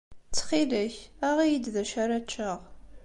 Ttxil-k, 0.29 0.95
aɣ-iyi-d 1.29 1.65
d 1.73 1.75
acu 1.81 1.97
ara 2.03 2.23
ččeɣ. 2.25 2.59